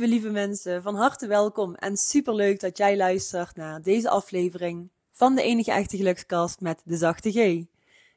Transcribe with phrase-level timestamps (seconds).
[0.00, 5.34] lieve, lieve mensen, van harte welkom en superleuk dat jij luistert naar deze aflevering van
[5.34, 7.64] de enige echte gelukskast met de zachte G.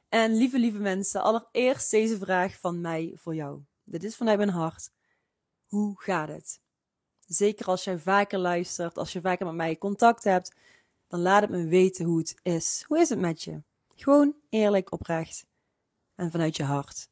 [0.09, 3.62] En lieve, lieve mensen, allereerst deze vraag van mij voor jou.
[3.83, 4.90] Dit is vanuit mijn hart.
[5.65, 6.59] Hoe gaat het?
[7.27, 10.55] Zeker als jij vaker luistert, als je vaker met mij contact hebt,
[11.08, 12.83] dan laat het me weten hoe het is.
[12.87, 13.63] Hoe is het met je?
[13.95, 15.45] Gewoon eerlijk, oprecht
[16.16, 17.08] en vanuit je hart.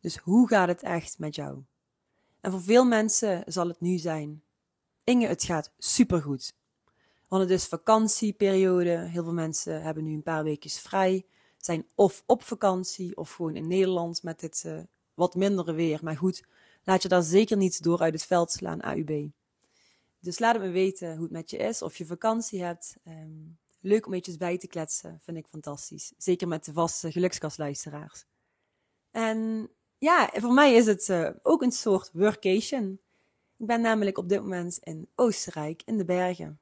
[0.00, 1.64] Dus hoe gaat het echt met jou?
[2.46, 4.42] En voor veel mensen zal het nu zijn.
[5.04, 6.54] Inge, het gaat supergoed.
[7.28, 8.90] Want het is vakantieperiode.
[8.90, 11.26] Heel veel mensen hebben nu een paar weken vrij.
[11.56, 14.78] Zijn of op vakantie of gewoon in Nederland met dit uh,
[15.14, 15.98] wat mindere weer.
[16.02, 16.44] Maar goed,
[16.84, 19.28] laat je daar zeker niet door uit het veld slaan, AUB.
[20.20, 22.96] Dus laat het me weten hoe het met je is, of je vakantie hebt.
[23.08, 26.12] Um, leuk om eventjes bij te kletsen, vind ik fantastisch.
[26.18, 28.24] Zeker met de vaste gelukskastluisteraars.
[29.10, 33.00] En ja, voor mij is het uh, ook een soort workation.
[33.56, 36.60] Ik ben namelijk op dit moment in Oostenrijk, in de bergen.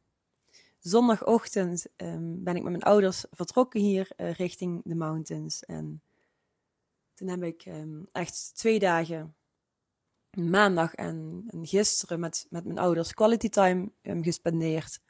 [0.78, 5.64] Zondagochtend um, ben ik met mijn ouders vertrokken hier uh, richting de mountains.
[5.64, 6.02] En
[7.14, 9.34] toen heb ik um, echt twee dagen,
[10.30, 15.00] maandag en, en, gisteren, met, met mijn ouders quality time um, gespendeerd.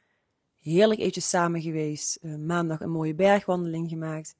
[0.59, 2.17] Heerlijk eventjes samen geweest.
[2.21, 4.35] Uh, maandag een mooie bergwandeling gemaakt.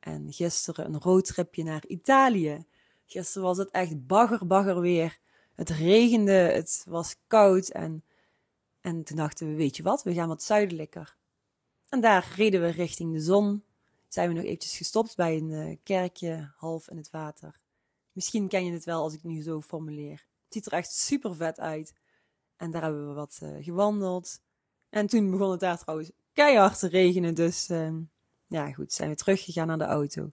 [0.00, 2.66] En gisteren een roadtripje naar Italië.
[3.06, 5.18] Gisteren was het echt bagger, bagger weer.
[5.54, 8.04] Het regende, het was koud en,
[8.80, 11.16] en toen dachten we, weet je wat, we gaan wat zuidelijker.
[11.88, 13.64] En daar reden we richting de zon.
[14.08, 17.60] Zijn we nog eventjes gestopt bij een uh, kerkje half in het water.
[18.12, 20.26] Misschien ken je het wel als ik het nu zo formuleer.
[20.44, 21.94] Het ziet er echt super vet uit.
[22.56, 24.40] En daar hebben we wat uh, gewandeld.
[24.88, 27.34] En toen begon het daar trouwens keihard te regenen.
[27.34, 27.96] Dus uh,
[28.46, 30.30] ja, goed, zijn we teruggegaan naar de auto.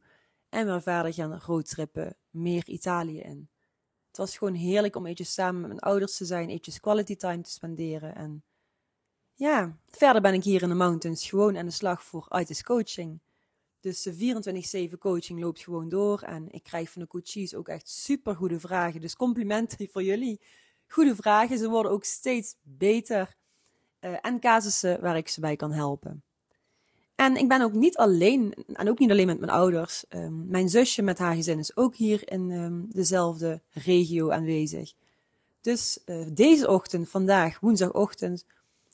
[0.51, 3.49] En we verder gaan roadtrippen meer Italië in.
[4.07, 7.41] Het was gewoon heerlijk om eventjes samen met mijn ouders te zijn, eventjes quality time
[7.41, 8.15] te spenderen.
[8.15, 8.43] En
[9.33, 13.19] ja, verder ben ik hier in de mountains gewoon aan de slag voor ITIS coaching.
[13.79, 16.21] Dus de 24-7 coaching loopt gewoon door.
[16.21, 19.01] En ik krijg van de coaches ook echt super goede vragen.
[19.01, 20.41] Dus complimenten voor jullie.
[20.87, 21.57] Goede vragen.
[21.57, 23.35] Ze worden ook steeds beter.
[23.99, 26.23] Uh, en casussen waar ik ze bij kan helpen.
[27.21, 30.05] En ik ben ook niet alleen, en ook niet alleen met mijn ouders.
[30.09, 34.93] Um, mijn zusje met haar gezin is ook hier in um, dezelfde regio aanwezig.
[35.61, 38.45] Dus uh, deze ochtend, vandaag, woensdagochtend,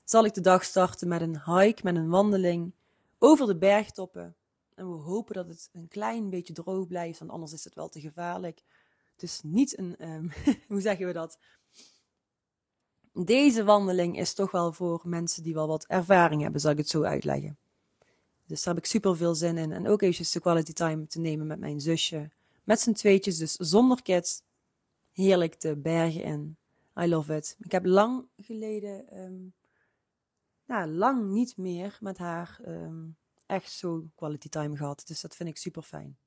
[0.04, 2.72] zal ik de dag starten met een hike, met een wandeling
[3.18, 4.36] over de bergtoppen.
[4.76, 7.90] En we hopen dat het een klein beetje droog blijft, want anders is het wel
[7.90, 8.64] te gevaarlijk.
[9.16, 10.32] Dus niet een, um,
[10.68, 11.38] hoe zeggen we dat?
[13.14, 16.90] Deze wandeling is toch wel voor mensen die wel wat ervaring hebben, zal ik het
[16.90, 17.58] zo uitleggen.
[18.48, 19.72] Dus daar heb ik super veel zin in.
[19.72, 22.32] En ook eventjes de quality time te nemen met mijn zusje.
[22.64, 24.42] Met z'n tweetjes, dus zonder kids.
[25.12, 26.58] Heerlijk de bergen in.
[27.00, 27.56] I love it.
[27.60, 29.54] Ik heb lang geleden, um,
[30.66, 35.04] nou, lang niet meer met haar um, echt zo quality time gehad.
[35.06, 36.18] Dus dat vind ik super fijn.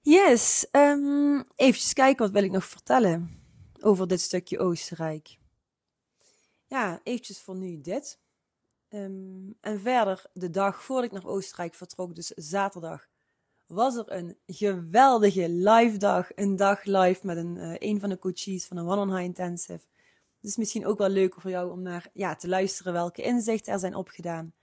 [0.00, 3.42] Yes, um, eventjes kijken wat wil ik nog vertellen
[3.80, 5.38] over dit stukje Oostenrijk.
[6.66, 8.18] Ja, eventjes voor nu dit.
[8.96, 13.06] Um, en verder, de dag voordat ik naar Oostenrijk vertrok, dus zaterdag,
[13.66, 16.28] was er een geweldige live dag.
[16.34, 19.24] Een dag live met een, uh, een van de coaches van een One on High
[19.24, 19.80] Intensive.
[20.40, 23.78] Dus misschien ook wel leuk voor jou om naar ja, te luisteren welke inzichten er
[23.78, 24.54] zijn opgedaan.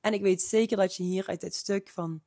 [0.00, 2.22] En ik weet zeker dat je hier uit dit stuk van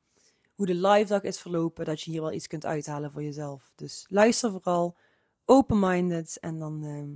[0.54, 3.72] hoe de live dag is verlopen, dat je hier wel iets kunt uithalen voor jezelf.
[3.74, 4.96] Dus luister vooral,
[5.44, 7.08] open-minded en dan uh,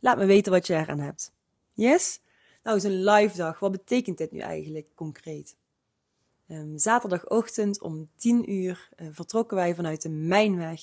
[0.00, 1.32] laat me weten wat je eraan hebt.
[1.72, 2.20] Yes?
[2.62, 5.56] Nou, zo'n live dag, wat betekent dit nu eigenlijk concreet?
[6.48, 10.80] Um, zaterdagochtend om 10 uur uh, vertrokken wij vanuit de Mijnweg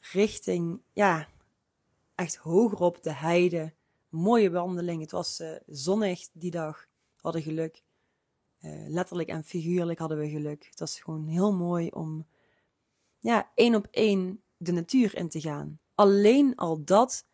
[0.00, 1.28] richting, ja,
[2.14, 3.72] echt hoger op de heide.
[4.08, 5.00] Mooie wandeling.
[5.00, 6.80] Het was uh, zonnig die dag.
[7.14, 7.82] We hadden geluk.
[8.60, 10.66] Uh, letterlijk en figuurlijk hadden we geluk.
[10.70, 12.26] Het was gewoon heel mooi om,
[13.18, 15.78] ja, één op één de natuur in te gaan.
[15.94, 17.26] Alleen al dat,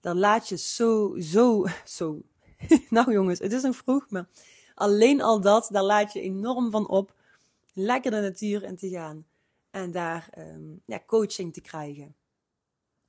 [0.00, 2.22] daar laat je zo, zo, zo
[2.90, 4.28] nou jongens, het is nog vroeg, maar
[4.74, 7.14] alleen al dat, daar laat je enorm van op.
[7.72, 9.24] Lekker de natuur in te gaan
[9.70, 12.14] en daar um, ja, coaching te krijgen.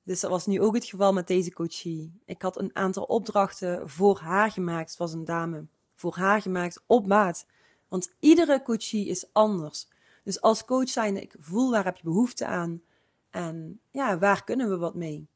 [0.03, 2.19] Dus dat was nu ook het geval met deze coachie.
[2.25, 4.89] Ik had een aantal opdrachten voor haar gemaakt.
[4.89, 5.65] Het was een dame.
[5.95, 7.45] Voor haar gemaakt op maat.
[7.87, 9.87] Want iedere coachie is anders.
[10.23, 12.81] Dus als coach zijn, ik voel waar heb je behoefte aan.
[13.29, 15.27] En ja, waar kunnen we wat mee?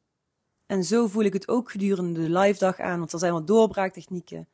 [0.68, 3.48] En zo voel ik het ook gedurende de live dag aan, want er zijn wat
[3.48, 4.48] doorbraaktechnieken,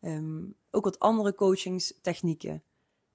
[0.00, 2.62] um, ook wat andere coachingstechnieken.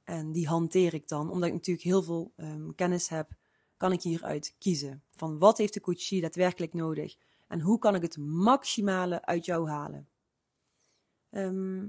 [0.04, 3.32] En die hanteer ik dan, omdat ik natuurlijk heel veel um, kennis heb,
[3.78, 5.04] kan ik hieruit kiezen.
[5.16, 7.16] Van wat heeft de coachie daadwerkelijk nodig?
[7.48, 10.08] En hoe kan ik het maximale uit jou halen?
[11.30, 11.86] Ehm,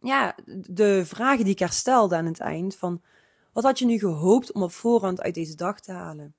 [0.00, 0.36] ja,
[0.66, 3.02] de vragen die ik herstelde aan het eind van
[3.52, 6.34] wat had je nu gehoopt om op voorhand uit deze dag te halen?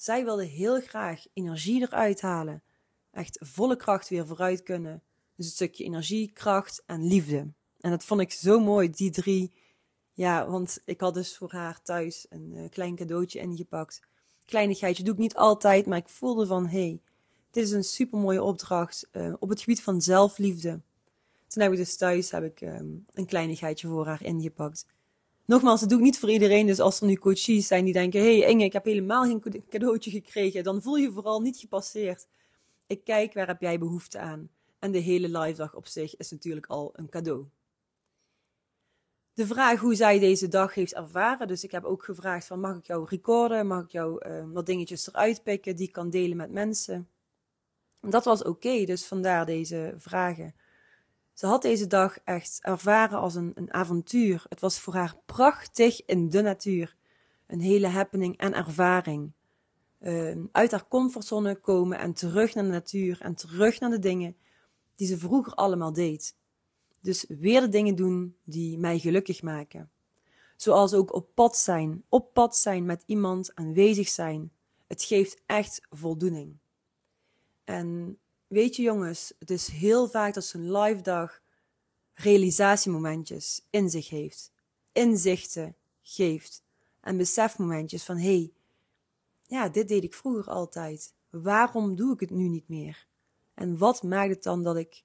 [0.00, 2.62] Zij wilde heel graag energie eruit halen.
[3.10, 5.02] Echt volle kracht weer vooruit kunnen.
[5.36, 7.52] Dus het stukje energie, kracht en liefde.
[7.80, 9.52] En dat vond ik zo mooi, die drie.
[10.12, 14.00] Ja, want ik had dus voor haar thuis een uh, klein cadeautje ingepakt.
[14.44, 17.00] Kleinigheidje doe ik niet altijd, maar ik voelde van, hé, hey,
[17.50, 20.80] dit is een super mooie opdracht uh, op het gebied van zelfliefde.
[21.46, 24.86] Toen heb ik dus thuis heb ik, um, een kleinigheidje voor haar ingepakt.
[25.50, 26.66] Nogmaals, dat doe ik niet voor iedereen.
[26.66, 30.10] Dus als er nu coaches zijn die denken: hey Inge, ik heb helemaal geen cadeautje
[30.10, 30.64] gekregen.
[30.64, 32.26] Dan voel je vooral niet gepasseerd.
[32.86, 34.50] Ik kijk waar heb jij behoefte aan.
[34.78, 37.44] En de hele live dag op zich is natuurlijk al een cadeau.
[39.32, 41.48] De vraag hoe zij deze dag heeft ervaren.
[41.48, 43.66] Dus ik heb ook gevraagd: van, mag ik jou recorden?
[43.66, 47.08] Mag ik jou uh, wat dingetjes eruit pikken die ik kan delen met mensen?
[48.00, 50.54] Dat was oké, dus vandaar deze vragen.
[51.40, 54.44] Ze had deze dag echt ervaren als een, een avontuur.
[54.48, 56.96] Het was voor haar prachtig in de natuur.
[57.46, 59.32] Een hele happening en ervaring.
[60.00, 64.36] Uh, uit haar comfortzone komen en terug naar de natuur en terug naar de dingen
[64.94, 66.36] die ze vroeger allemaal deed.
[67.00, 69.90] Dus weer de dingen doen die mij gelukkig maken.
[70.56, 74.52] Zoals ook op pad zijn, op pad zijn met iemand, aanwezig zijn.
[74.86, 76.56] Het geeft echt voldoening.
[77.64, 78.18] En
[78.50, 81.40] weet je jongens, het is heel vaak dat zo'n live dag
[82.12, 84.52] realisatiemomentjes in zich heeft.
[84.92, 86.62] Inzichten geeft.
[87.00, 88.52] En besefmomentjes van, hé, hey,
[89.46, 91.14] ja, dit deed ik vroeger altijd.
[91.30, 93.06] Waarom doe ik het nu niet meer?
[93.54, 95.04] En wat maakt het dan dat ik,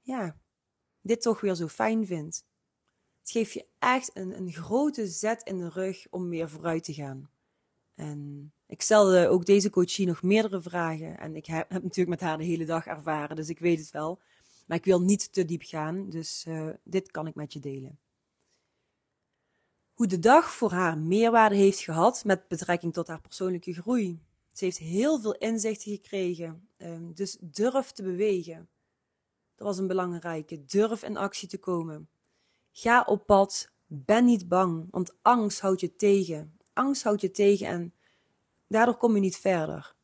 [0.00, 0.38] ja,
[1.00, 2.44] dit toch weer zo fijn vind?
[3.20, 6.94] Het geeft je echt een, een grote zet in de rug om weer vooruit te
[6.94, 7.30] gaan.
[7.94, 11.18] En ik stelde ook deze coachie nog meerdere vragen.
[11.18, 14.20] En ik heb, natuurlijk met haar de hele dag ervaren, dus ik weet het wel.
[14.66, 17.98] Maar ik wil niet te diep gaan, dus uh, dit kan ik met je delen.
[19.92, 24.20] Hoe de dag voor haar meerwaarde heeft gehad met betrekking tot haar persoonlijke groei.
[24.52, 28.68] Ze heeft heel veel inzichten gekregen, um, dus durf te bewegen.
[29.54, 30.64] Dat was een belangrijke.
[30.64, 32.08] Durf in actie te komen.
[32.72, 33.72] Ga op pad.
[33.86, 36.58] Ben niet bang, want angst houdt je tegen.
[36.72, 37.94] Angst houdt je tegen en
[38.68, 39.94] daardoor kom je niet verder.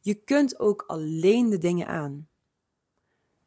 [0.00, 2.28] Je kunt ook alleen de dingen aan.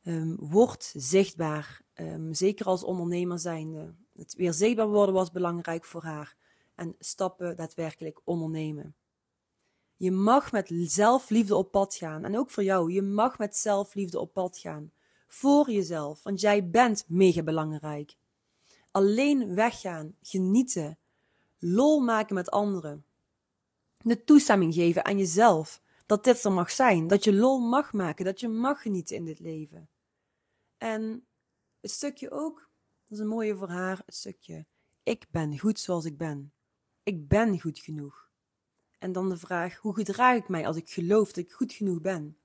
[0.03, 1.81] Um, word zichtbaar.
[1.95, 3.93] Um, zeker als ondernemer zijnde.
[4.15, 6.35] Het weer zichtbaar worden was belangrijk voor haar.
[6.75, 8.95] En stappen daadwerkelijk ondernemen.
[9.95, 12.23] Je mag met zelfliefde op pad gaan.
[12.23, 12.91] En ook voor jou.
[12.91, 14.91] Je mag met zelfliefde op pad gaan.
[15.27, 16.23] Voor jezelf.
[16.23, 18.15] Want jij bent mega belangrijk.
[18.91, 20.15] Alleen weggaan.
[20.21, 20.97] Genieten.
[21.59, 23.05] Lol maken met anderen.
[24.03, 28.25] De toestemming geven aan jezelf dat dit er mag zijn, dat je lol mag maken,
[28.25, 29.89] dat je mag genieten in dit leven.
[30.77, 31.25] En
[31.81, 32.69] het stukje ook,
[33.03, 34.65] dat is een mooie voor haar, het stukje,
[35.03, 36.51] ik ben goed zoals ik ben.
[37.03, 38.29] Ik ben goed genoeg.
[38.99, 42.01] En dan de vraag, hoe gedraag ik mij als ik geloof dat ik goed genoeg
[42.01, 42.37] ben?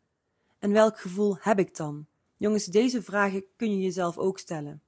[0.59, 2.07] En welk gevoel heb ik dan?
[2.37, 4.83] Jongens, deze vragen kun je jezelf ook stellen.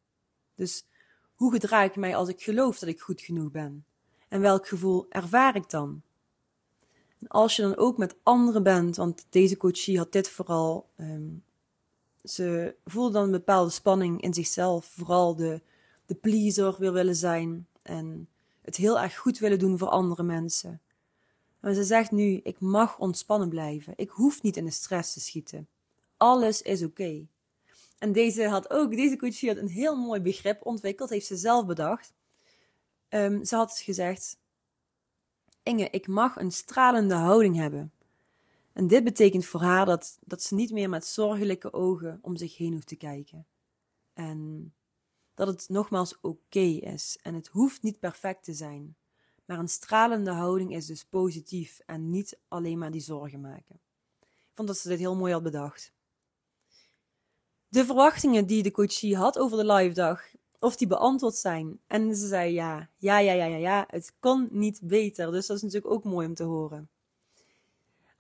[0.55, 0.87] Dus
[1.35, 3.85] hoe gedraag ik mij als ik geloof dat ik goed genoeg ben?
[4.29, 6.03] En welk gevoel ervaar ik dan?
[7.29, 11.45] Als je dan ook met anderen bent, want deze coachie had dit vooral, um,
[12.25, 15.61] ze voelde dan een bepaalde spanning in zichzelf, vooral de,
[16.07, 18.29] de pleaser wil willen zijn en
[18.61, 20.81] het heel erg goed willen doen voor andere mensen.
[21.61, 25.21] En ze zegt nu, ik mag ontspannen blijven, ik hoef niet in de stress te
[25.21, 25.69] schieten.
[26.17, 27.27] Alles is oké.
[27.99, 31.67] En deze had ook, deze coachie had een heel mooi begrip ontwikkeld, heeft ze zelf
[31.67, 32.13] bedacht.
[33.09, 34.39] Um, ze had gezegd,
[35.67, 37.93] Inge, ik mag een stralende houding hebben.
[38.73, 42.57] En dit betekent voor haar dat, dat ze niet meer met zorgelijke ogen om zich
[42.57, 43.47] heen hoeft te kijken.
[44.13, 44.73] En
[45.35, 48.97] dat het nogmaals oké is en het hoeft niet perfect te zijn.
[49.45, 53.81] Maar een stralende houding is dus positief en niet alleen maar die zorgen maken.
[54.21, 55.93] Ik vond dat ze dit heel mooi had bedacht.
[57.69, 60.23] De verwachtingen die de coachie had over de live dag
[60.61, 61.81] of die beantwoord zijn.
[61.87, 65.31] En ze zei ja, ja, ja, ja, ja, ja, het kon niet beter.
[65.31, 66.89] Dus dat is natuurlijk ook mooi om te horen.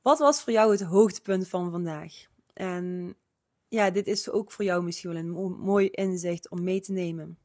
[0.02, 2.26] Wat was voor jou het hoogtepunt van vandaag?
[2.52, 3.16] En
[3.68, 7.38] ja, dit is ook voor jou misschien wel een mooi inzicht om mee te nemen.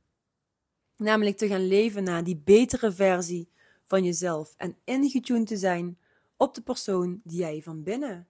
[0.95, 3.49] Namelijk te gaan leven naar die betere versie
[3.83, 5.97] van jezelf en ingetuned te zijn
[6.37, 8.27] op de persoon die jij van binnen,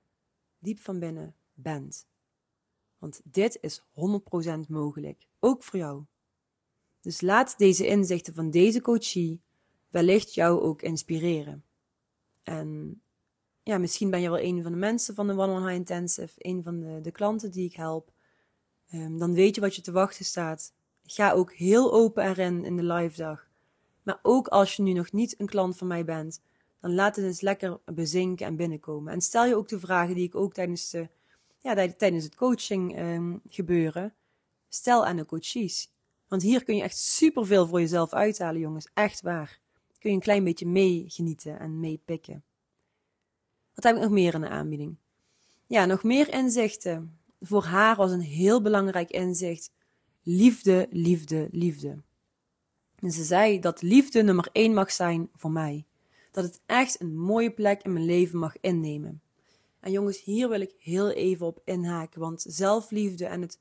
[0.60, 2.08] diep van binnen, bent.
[2.98, 6.04] Want dit is 100% mogelijk, ook voor jou.
[7.02, 9.42] Dus laat deze inzichten van deze coachie
[9.90, 11.64] wellicht jou ook inspireren.
[12.44, 13.02] En
[13.64, 16.34] ja, misschien ben je wel een van de mensen van de One on High Intensive,
[16.38, 18.12] een van de, de klanten die ik help.
[18.90, 20.74] Ehm, dan weet je wat je te wachten staat.
[21.04, 23.50] Ga ook heel open erin in de live dag.
[24.04, 26.42] Maar ook als je nu nog niet een klant van mij bent,
[26.80, 29.14] dan laat het eens lekker bezinken en binnenkomen.
[29.14, 31.10] En stel je ook de vragen die ik ook tijdens, de,
[31.62, 34.14] ja, tijdens het coaching um, gebeuren,
[34.70, 35.92] stel aan de coaches.
[36.32, 38.88] Want hier kun je echt superveel voor jezelf uithalen, jongens.
[38.94, 39.60] Echt waar.
[40.00, 42.44] Kun je een klein beetje meegenieten en meepikken.
[43.74, 44.96] Wat heb ik nog meer in de aanbieding?
[45.68, 47.20] Ja, nog meer inzichten.
[47.40, 49.72] Voor haar was een heel belangrijk inzicht.
[50.24, 52.02] Liefde, liefde, liefde.
[53.00, 55.86] En ze zei dat liefde nummer één mag zijn voor mij.
[56.32, 59.22] Dat het echt een mooie plek in mijn leven mag innemen.
[59.80, 63.60] En jongens, hier wil ik heel even op inhaken, want zelfliefde en het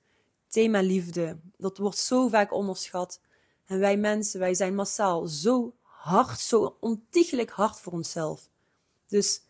[0.50, 3.21] thema liefde, dat wordt zo vaak onderschat.
[3.64, 8.49] En wij mensen, wij zijn massaal zo hard, zo ontiegelijk hard voor onszelf.
[9.09, 9.42] Dus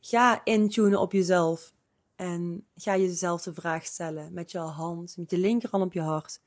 [0.00, 1.72] ga intunen op jezelf
[2.14, 6.40] en ga jezelf de vraag stellen met je hand, met je linkerhand op je hart.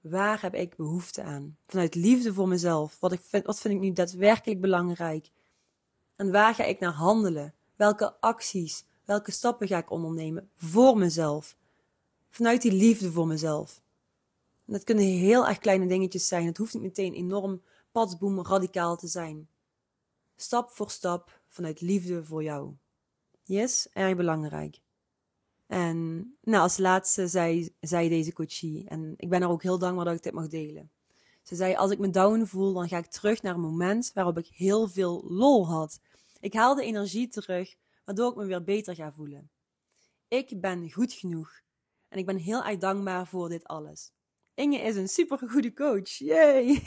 [0.00, 1.56] Waar heb ik behoefte aan?
[1.66, 2.96] Vanuit liefde voor mezelf.
[3.00, 5.30] Wat, ik vind, wat vind ik nu daadwerkelijk belangrijk?
[6.16, 7.54] En waar ga ik naar handelen?
[7.76, 11.56] Welke acties, welke stappen ga ik ondernemen voor mezelf?
[12.34, 13.82] Vanuit die liefde voor mezelf.
[14.66, 16.46] En dat kunnen heel erg kleine dingetjes zijn.
[16.46, 19.48] Het hoeft niet meteen enorm padsboom radicaal te zijn.
[20.36, 22.72] Stap voor stap vanuit liefde voor jou.
[23.42, 24.80] Yes, erg belangrijk.
[25.66, 30.04] En nou, als laatste zei, zei deze coachie, en ik ben er ook heel dankbaar
[30.04, 30.90] dat ik dit mag delen.
[31.42, 34.38] Ze zei, als ik me down voel, dan ga ik terug naar een moment waarop
[34.38, 36.00] ik heel veel lol had.
[36.40, 37.74] Ik haal de energie terug,
[38.04, 39.50] waardoor ik me weer beter ga voelen.
[40.28, 41.61] Ik ben goed genoeg.
[42.12, 44.12] En ik ben heel erg dankbaar voor dit alles.
[44.54, 46.08] Inge is een super goede coach.
[46.18, 46.82] Yay!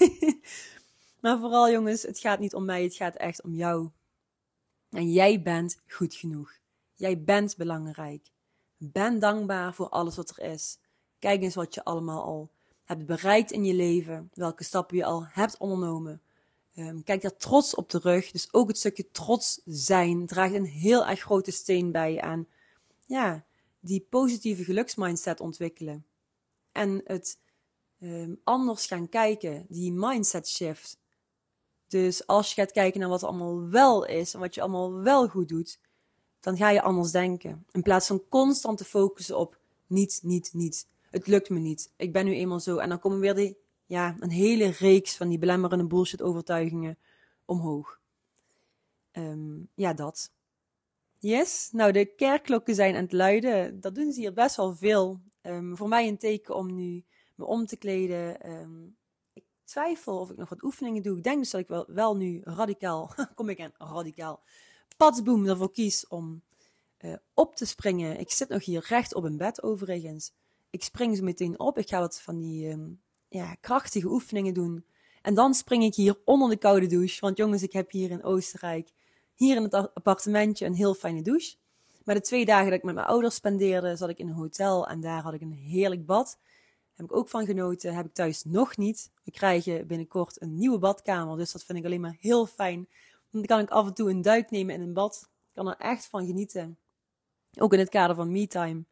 [1.22, 3.90] maar vooral jongens, het gaat niet om mij, het gaat echt om jou.
[4.90, 6.58] En jij bent goed genoeg.
[6.94, 8.32] Jij bent belangrijk.
[8.78, 10.78] Ben dankbaar voor alles wat er is.
[11.20, 12.50] Kijk eens wat je allemaal al
[12.84, 16.22] hebt bereikt in je leven, welke stappen je al hebt ondernomen.
[16.76, 18.32] Um, kijk daar trots op terug.
[18.32, 22.48] Dus ook het stukje trots zijn draagt een heel erg grote steen bij aan
[23.06, 23.46] ja,
[23.86, 26.06] die positieve geluksmindset ontwikkelen.
[26.72, 27.40] En het
[28.00, 30.98] um, anders gaan kijken, die mindset shift.
[31.88, 35.28] Dus als je gaat kijken naar wat allemaal wel is en wat je allemaal wel
[35.28, 35.80] goed doet,
[36.40, 37.66] dan ga je anders denken.
[37.72, 40.88] In plaats van constant te focussen op niet, niet, niet.
[41.10, 41.92] Het lukt me niet.
[41.96, 42.78] Ik ben nu eenmaal zo.
[42.78, 46.98] En dan komen weer die, ja, een hele reeks van die belemmerende bullshit overtuigingen
[47.46, 48.00] omhoog.
[49.12, 50.32] Um, ja, dat.
[51.26, 53.82] Yes, nou de kerkklokken zijn aan het luiden.
[53.82, 55.22] Dat doen ze hier best wel veel.
[55.42, 57.06] Um, voor mij een teken om nu
[57.36, 58.50] me om te kleden.
[58.50, 58.98] Um,
[59.34, 61.18] ik twijfel of ik nog wat oefeningen doe.
[61.18, 64.44] Ik denk dus dat ik wel, wel nu radicaal, kom ik aan, radicaal,
[64.98, 66.44] patsboom ervoor kies om
[67.00, 68.20] uh, op te springen.
[68.20, 70.32] Ik zit nog hier recht op een bed overigens.
[70.70, 71.78] Ik spring zo meteen op.
[71.78, 74.86] Ik ga wat van die um, ja, krachtige oefeningen doen.
[75.22, 77.22] En dan spring ik hier onder de koude douche.
[77.22, 78.90] Want jongens, ik heb hier in Oostenrijk,
[79.36, 81.56] hier in het appartementje, een heel fijne douche.
[82.04, 84.88] Maar de twee dagen dat ik met mijn ouders spendeerde, zat ik in een hotel
[84.88, 86.38] en daar had ik een heerlijk bad.
[86.94, 87.96] Heb ik ook van genoten.
[87.96, 89.12] Heb ik thuis nog niet.
[89.24, 92.88] We krijgen binnenkort een nieuwe badkamer, dus dat vind ik alleen maar heel fijn.
[93.32, 95.30] Dan kan ik af en toe een duik nemen in een bad.
[95.48, 96.78] Ik kan er echt van genieten.
[97.58, 98.84] Ook in het kader van me-time.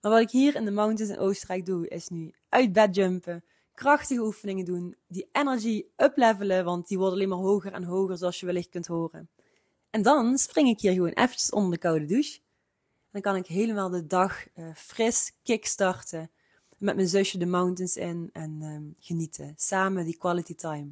[0.00, 3.44] Maar wat ik hier in de mountains in Oostenrijk doe, is nu uit bed jumpen,
[3.74, 8.40] krachtige oefeningen doen, die energie uplevelen, want die wordt alleen maar hoger en hoger, zoals
[8.40, 9.28] je wellicht kunt horen.
[9.90, 12.40] En dan spring ik hier gewoon eventjes onder de koude douche.
[13.10, 16.30] Dan kan ik helemaal de dag uh, fris kickstarten.
[16.78, 19.54] Met mijn zusje de mountains in en um, genieten.
[19.56, 20.88] Samen die quality time.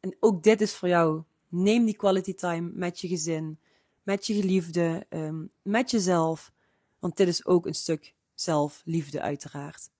[0.00, 1.22] En ook dit is voor jou.
[1.48, 3.58] Neem die quality time met je gezin,
[4.02, 6.52] met je geliefde, um, met jezelf.
[6.98, 9.90] Want dit is ook een stuk zelfliefde uiteraard.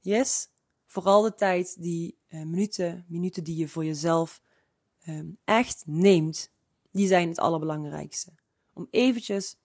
[0.00, 0.48] Yes,
[0.86, 4.40] vooral de tijd, die uh, minuten, minuten die je voor jezelf
[5.06, 6.50] um, echt neemt,
[6.94, 8.32] die zijn het allerbelangrijkste.
[8.72, 9.56] Om eventjes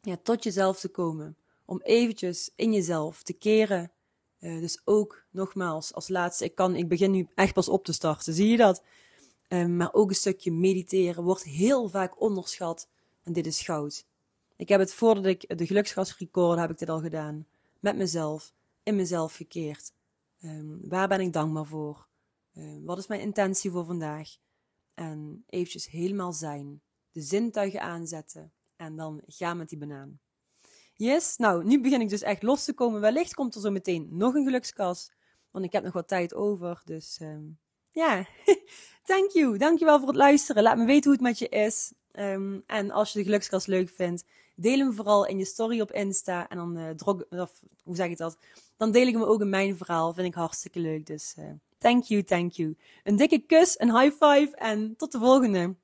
[0.00, 1.36] ja, tot jezelf te komen.
[1.64, 3.92] Om eventjes in jezelf te keren.
[4.40, 7.92] Uh, dus ook nogmaals, als laatste, ik, kan, ik begin nu echt pas op te
[7.92, 8.34] starten.
[8.34, 8.82] Zie je dat?
[9.48, 12.88] Um, maar ook een stukje mediteren wordt heel vaak onderschat.
[13.22, 14.04] En dit is goud.
[14.56, 17.46] Ik heb het voordat ik de geluksgas record heb ik dit al gedaan.
[17.80, 19.92] Met mezelf, in mezelf gekeerd.
[20.42, 22.06] Um, waar ben ik dankbaar voor?
[22.56, 24.36] Um, wat is mijn intentie voor vandaag?
[24.94, 26.82] En eventjes helemaal zijn.
[27.10, 28.52] De zintuigen aanzetten.
[28.76, 30.20] En dan ga met die banaan.
[30.94, 33.00] Yes, nou, nu begin ik dus echt los te komen.
[33.00, 35.10] Wellicht komt er zo meteen nog een gelukskas.
[35.50, 36.82] Want ik heb nog wat tijd over.
[36.84, 37.42] Dus ehm,
[37.90, 38.56] ja, um, yeah.
[39.04, 39.58] thank you.
[39.58, 40.62] Dankjewel voor het luisteren.
[40.62, 41.92] Laat me weten hoe het met je is.
[42.10, 45.92] Ehm, en als je de gelukskas leuk vindt, deel hem vooral in je story op
[45.92, 46.48] Insta.
[46.48, 48.38] En dan, uh, of, hoe zeg ik dat?
[48.76, 50.12] Dan deel ik hem ook in mijn verhaal.
[50.12, 51.06] Vind ik hartstikke leuk.
[51.06, 51.50] Dus eh,
[51.82, 52.76] Thank you, thank you.
[53.02, 55.74] Een dikke kus, een high five en tot de volgende.